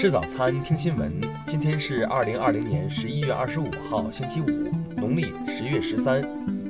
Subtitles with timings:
[0.00, 1.20] 吃早餐，听新闻。
[1.46, 4.46] 今天是二零二零年十一月二十五号，星期五，
[4.96, 6.22] 农历十月十三。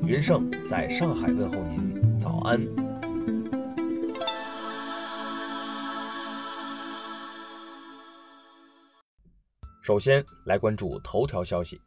[0.04, 2.61] 云盛在上海问候您，早安。
[9.81, 11.81] 首先来关注头条消息。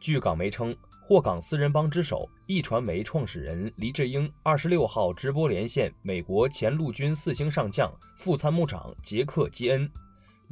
[0.00, 9.86] 据港媒称，货港四人帮之首易传媒创始人黎智英二十六号直播连线美国前陆军四星上将、副参谋长杰克基恩。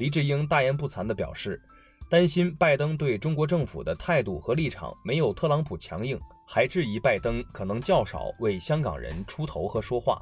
[0.00, 1.60] 黎智英大言不惭地表示，
[2.08, 6.18] 担心拜登对中国政府的态度和立场没有特朗普强硬，
[6.48, 10.18] 还质疑拜登可能较少为香港人出头和说话。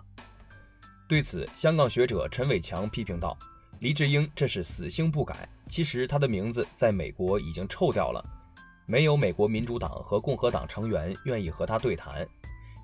[1.08, 3.38] 对此，香港学者陈伟强批评道
[3.78, 8.20] ：“黎智英这是死性不改，其实他的名字在美国已经臭掉了。”
[8.84, 12.26] 没有美国民主党和共和党成员愿意和他对谈。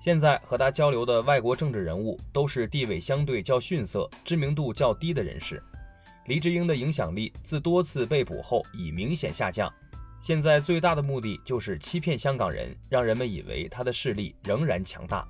[0.01, 5.61] 现在和他交流的外国政治人物都是地位相对较逊色、知名度较低的人士。
[6.27, 9.71] 黎智英的影响力自多次被捕后已明显下降。
[10.19, 15.27] 现在最大的目的就是欺骗香港人，让人们以为他的势力仍然强大。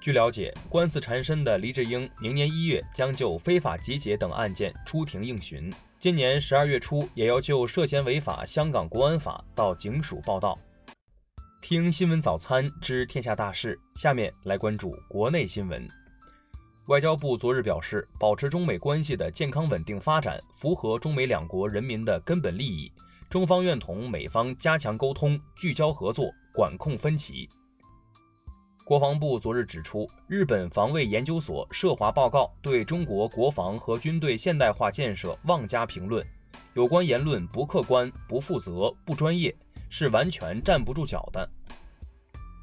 [0.00, 5.72] 据了解，官司缠身的黎智英明年一月将就非法集结等案件出庭应询。
[5.98, 10.58] 今年十二月初，也要就涉嫌违法香港国安法到警署报到。
[11.60, 15.86] 听新闻早餐知天下大事，下面来关注国内新闻。
[16.88, 22.90] 外交部昨日表示，保持中美关系的健康稳定发展，符合中美两国人民的根本利益。
[23.28, 27.46] 中方愿同美方加强沟通，聚焦合作，管控分歧。
[28.86, 36.26] 国防部昨日指出，日本防卫研究所涉华报告对中国国防和军队现代化建设妄加评论，
[36.72, 39.54] 有关言论不客观、不负责、不专业，
[39.90, 41.46] 是完全站不住脚的。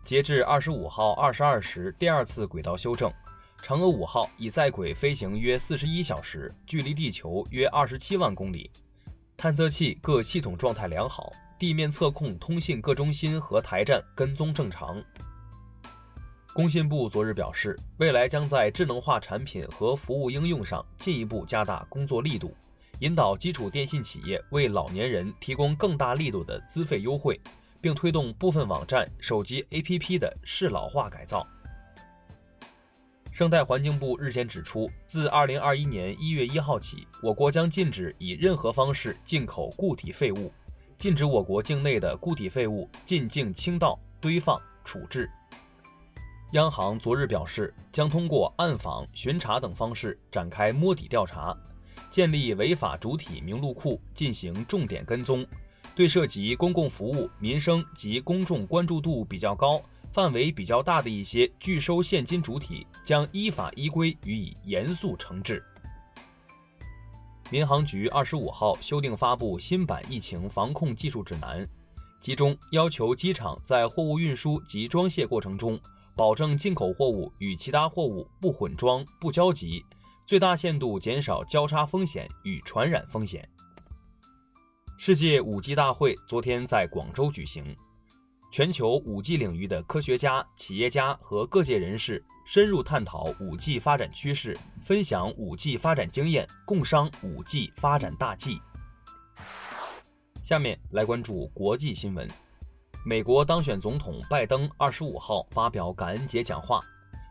[0.04, 3.12] 截至二十五号二十二时，第二次轨道修正，
[3.66, 8.70] 嫦娥五号已在轨飞行约四十一小时，距离地球约二十七万公里，
[9.36, 15.04] 探测器各系统状态良好，地面测控、通信各中心和台站跟踪正常。
[16.54, 22.56] 工信部昨日表示，未来将在智能化产品和服务应用上进一步加大工作力度，
[23.00, 27.42] 引导基础电信企业为老年人提供更大力度的资费优惠，
[27.82, 31.44] 并推动部分网站、手机 APP 的适老化改造。
[33.36, 40.50] 生态环境部日前指出，自2021年1月1号起，我国将禁止以任何方式进口固体废物，
[40.98, 45.30] 禁止我国境内的固体废物进境倾倒、堆放、处置。
[46.54, 51.54] 央行昨日表示，将通过暗访、巡查等方式展开摸底调查，
[52.10, 55.46] 建立违法主体名录库，进行重点跟踪。
[55.94, 59.82] 对涉及公共服务、民生及公众关注度比较高、
[60.16, 65.62] 范围比较大的一些拒收现金主体，将依法依规予以严肃惩治。
[67.50, 71.68] 民航局二十五号修订发布新版疫情防控技术指南，
[72.22, 75.78] 其中要求机场在货物运输及装卸过程中。
[76.16, 79.84] 保证进口货物与其他货物不混装、不交集，
[80.26, 83.46] 最大限度减少交叉风险与传染风险。
[84.98, 87.76] 世界五 G 大会昨天在广州举行，
[88.56, 98.62] 全球五 G 领域的科学家、企业家和各界人士深入探讨五 G 发展趋势，分享五 G 发展经验，共商五 G 发展大计。
[100.42, 102.26] 下面来关注国际新闻。
[103.06, 106.80] 美国当选总统拜登二十五号发表感恩节讲话，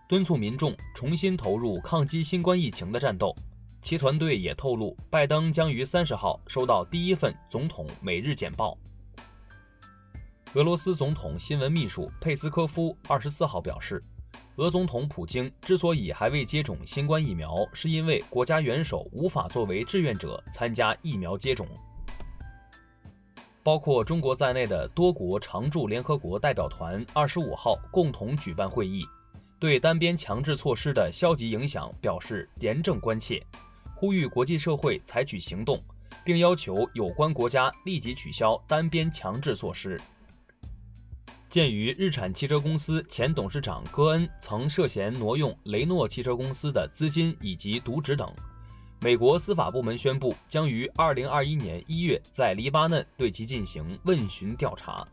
[0.07, 3.35] 敦促民众重新投入抗击新冠疫情的战斗。
[3.81, 8.77] 其团队也透露，拜登将于三十号收到第一份总统每日简报。
[10.55, 14.01] 俄罗斯总统新闻秘书佩斯科夫二十四号表示，
[14.55, 21.67] 俄总统普京之所以还未接种新冠疫苗，是因为国家元首无法作为志愿者参加疫苗接种。
[23.65, 29.05] 包括中国在内的多国常驻联合国代表团二十五号共同举办会议，
[29.59, 33.45] 对单边强制措施的消极影响表示严正关切，
[33.97, 35.83] 呼吁国际社会采取行动，
[36.25, 40.01] 并要求有关国家立即取消单边强制措施。
[41.55, 48.29] 鉴于日产汽车公司前董事长戈恩曾涉嫌挪用雷诺汽车公司的资金以及渎职等。
[48.99, 55.07] 美国司法部门宣布，将于二零二一年一月在黎巴嫩对其进行问询调查。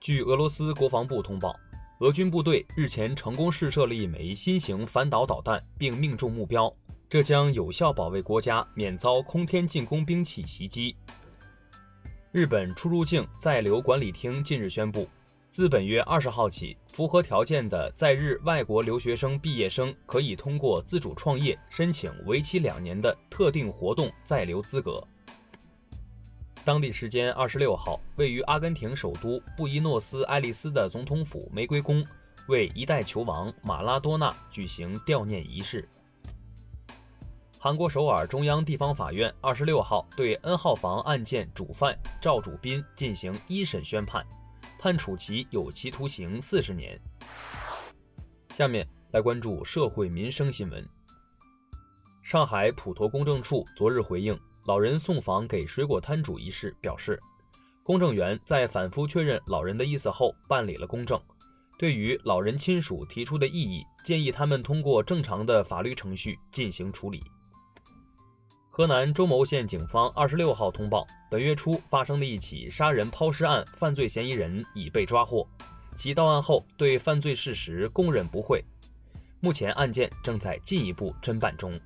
[0.00, 1.54] 据俄罗斯国防部通报，
[2.00, 6.68] 俄军部队日前成功试射了一枚新型反导导弹，并命中目标，
[7.08, 10.96] 这将有效保卫国家免遭空天进攻兵器袭击。
[12.32, 15.08] 日本出入境在留管理厅近日宣布，
[15.54, 25.00] 自本月二十号起，符合条件的在日外国留学生毕业生可以通过自主创业申请为期两年的特定活动在留资格。
[26.64, 32.04] 当地时间二十六号，位于阿根廷首都布宜诺斯艾利斯的总统府玫瑰宫
[32.48, 35.88] 为一代球王马拉多纳举行悼念仪式。
[37.60, 44.26] 韩国首尔中央地方法院二十六号对 N 号房案件主犯赵主斌进行一审宣判。
[44.84, 47.00] 判处其有期徒刑四十年。
[48.50, 50.86] 下面来关注社会民生新闻。
[52.22, 57.18] 上海普陀公证处昨日回应老人送房给水果摊主一事，表示，
[57.82, 61.18] 公证员在反复确认老人的意思后办理了公证。
[61.78, 67.24] 对于老人亲属提出的异议，建议他们通过正常的法律程序进行处理。
[68.76, 75.46] 河南周牟县警方二十六号通报，本月初发生的一起杀人抛尸案，犯罪嫌疑人已被抓获。
[75.94, 78.64] 其到案后对犯罪事实供认不讳。
[79.38, 81.78] 目前案件正在进一步侦办中。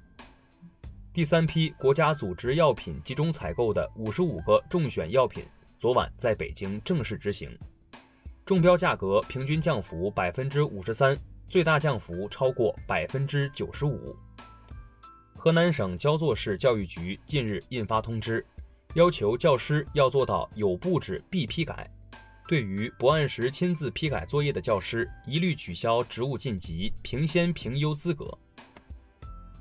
[1.13, 5.45] 第三批国家组织药品集中采购的五十五个中选药品，
[5.79, 7.51] 昨晚在北京正式执行，
[8.47, 11.15] 中标价格平均降幅百分之五十三，
[11.49, 14.17] 最大降幅超过百分之九十五。
[15.41, 18.45] 河南省焦作市教育局近日印发通知，
[18.95, 21.89] 要求教师要做到有布置必批改。
[22.49, 28.37] 对于不按时亲自批改作业的教师，一律取消职务晋级、评先评优资格。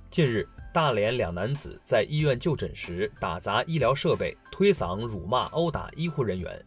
[0.09, 6.59] 近日，大连两男子在医院就诊时打砸医疗设备、推搡、辱骂、殴打医护人员。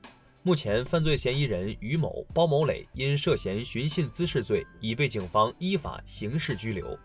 [0.45, 6.97] 目前，犯罪嫌疑人于某、包某磊因涉嫌寻衅滋事罪，已被警方依法刑事拘留。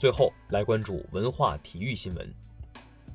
[0.00, 2.34] 最后来关注文化体育新闻。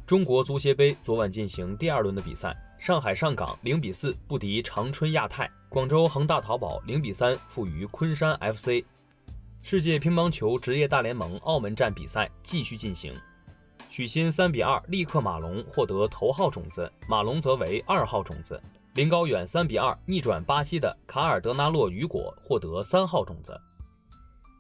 [0.06, 8.86] 中国足协杯昨晚进行第二轮的比赛，上海上港零比四不敌长春亚泰，广州恒大淘宝零比三负于昆山 FC。
[9.64, 13.12] 世界乒乓球职业大联盟澳门站比赛继续进行，
[13.90, 18.62] 许昕三比二力克马龙，获得头号种子，马龙则为二号种子。
[18.94, 23.60] 林高远三比二逆转巴西的卡尔德纳洛雨果，获得三号种子。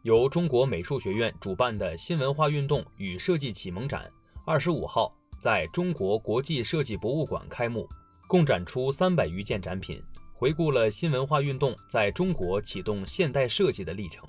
[0.05, 4.07] 由中国美术学院主办的新文化运动与设计启蒙展，
[4.45, 7.89] 二十五号在中国国际设计博物馆开幕，
[8.27, 9.99] 共展出三百余件展品，
[10.35, 14.23] 回顾了新文化运动在中国启动现代设计的历程。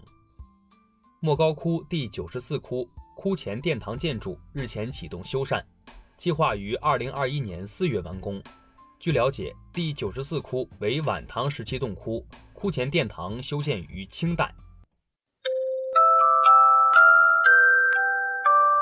[1.20, 5.62] 莫高窟第九十四窟窟前殿堂建筑日前启动修缮，
[6.16, 8.42] 计划于二零二一年四月完工。
[8.98, 12.24] 据了解，第九十四窟为晚唐时期洞窟，
[12.54, 14.50] 窟前殿堂修建于清代。